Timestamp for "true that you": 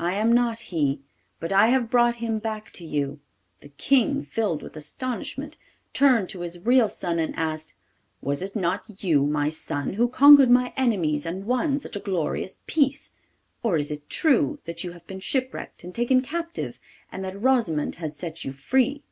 14.10-14.90